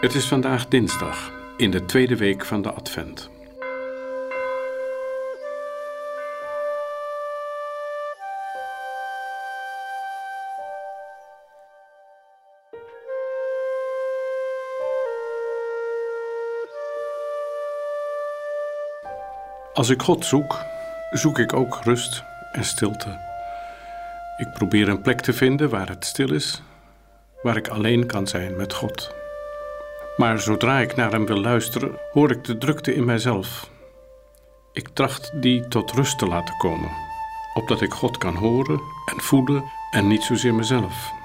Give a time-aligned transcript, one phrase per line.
[0.00, 3.30] Het is vandaag dinsdag, in de tweede week van de Advent.
[19.72, 20.64] Als ik God zoek,
[21.10, 22.22] zoek ik ook rust
[22.52, 23.18] en stilte.
[24.36, 26.62] Ik probeer een plek te vinden waar het stil is,
[27.42, 29.17] waar ik alleen kan zijn met God.
[30.18, 33.70] Maar zodra ik naar Hem wil luisteren, hoor ik de drukte in mijzelf.
[34.72, 36.90] Ik tracht die tot rust te laten komen,
[37.54, 38.80] opdat ik God kan horen
[39.14, 41.17] en voelen en niet zozeer mezelf.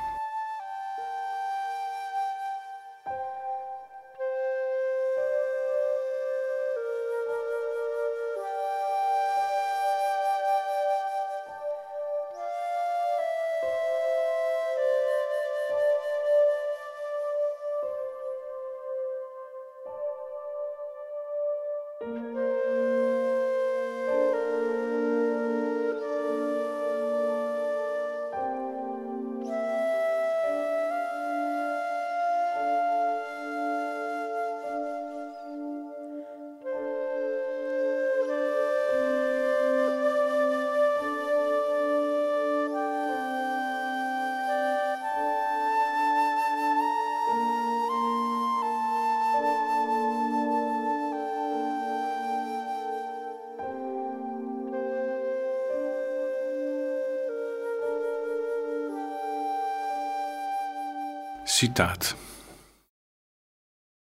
[61.54, 62.16] Citaat.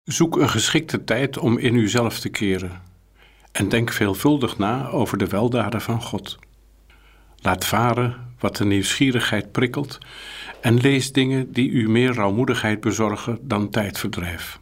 [0.02, 2.82] Zoek een geschikte tijd om in uzelf te keren
[3.52, 6.38] en denk veelvuldig na over de weldaden van God.
[7.36, 9.98] Laat varen wat de nieuwsgierigheid prikkelt
[10.60, 14.60] en lees dingen die u meer rouwmoedigheid bezorgen dan tijdverdrijf.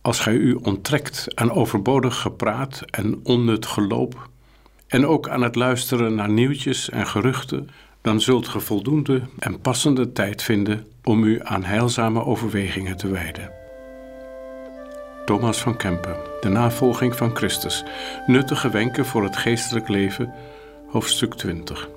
[0.00, 4.28] Als gij u onttrekt aan overbodig gepraat en onnut geloop,
[4.86, 7.70] en ook aan het luisteren naar nieuwtjes en geruchten,
[8.04, 13.50] dan zult ge voldoende en passende tijd vinden om u aan heilzame overwegingen te wijden.
[15.24, 17.84] Thomas van Kempen, De navolging van Christus.
[18.26, 20.32] Nuttige wenken voor het geestelijk leven,
[20.88, 21.88] hoofdstuk 20.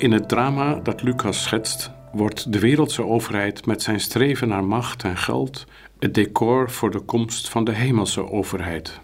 [0.00, 5.02] In het drama dat Lucas schetst, wordt de wereldse overheid met zijn streven naar macht
[5.02, 5.66] en geld
[5.98, 9.00] het decor voor de komst van de hemelse overheid.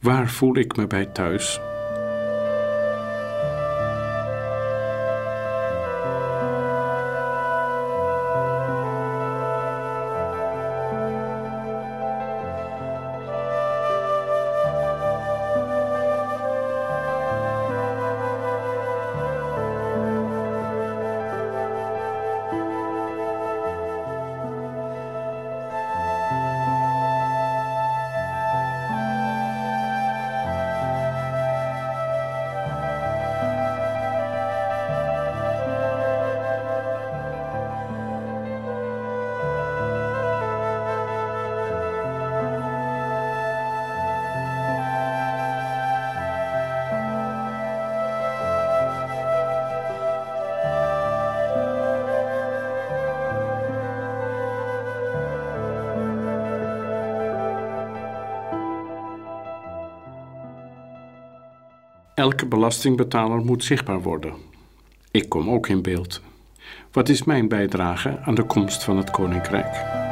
[0.00, 1.60] Waar voel ik me bij thuis?
[62.18, 64.34] Elke belastingbetaler moet zichtbaar worden.
[65.10, 66.22] Ik kom ook in beeld.
[66.92, 70.06] Wat is mijn bijdrage aan de komst van het koninkrijk?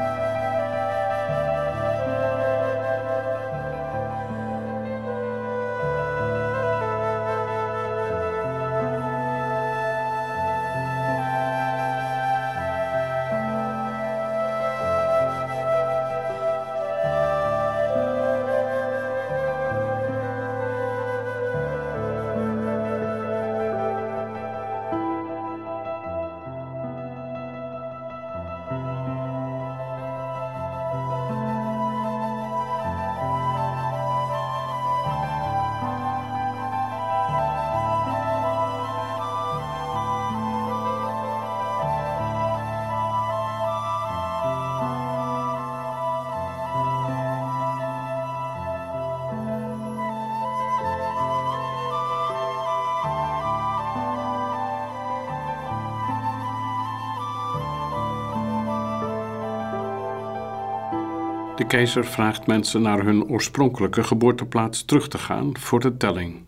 [61.57, 66.45] De keizer vraagt mensen naar hun oorspronkelijke geboorteplaats terug te gaan voor de telling.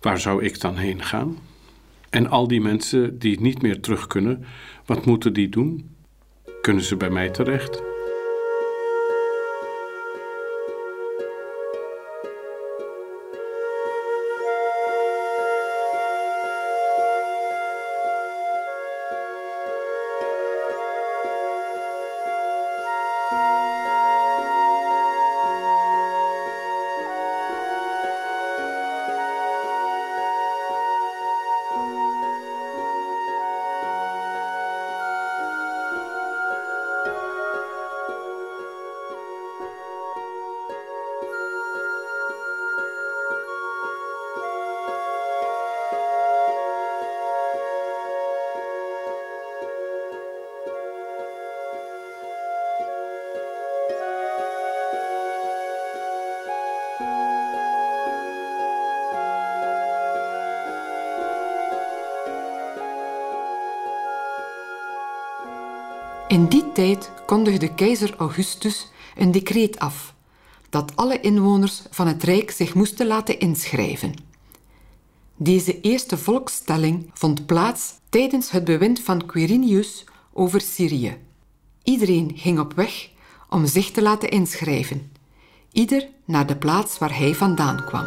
[0.00, 1.38] Waar zou ik dan heen gaan?
[2.10, 4.44] En al die mensen die niet meer terug kunnen,
[4.86, 5.94] wat moeten die doen?
[6.60, 7.82] Kunnen ze bij mij terecht?
[66.30, 70.14] In die tijd kondigde keizer Augustus een decreet af
[70.68, 74.14] dat alle inwoners van het Rijk zich moesten laten inschrijven.
[75.36, 81.18] Deze eerste volkstelling vond plaats tijdens het bewind van Quirinius over Syrië.
[81.82, 83.08] Iedereen ging op weg
[83.48, 85.12] om zich te laten inschrijven,
[85.72, 88.06] ieder naar de plaats waar hij vandaan kwam.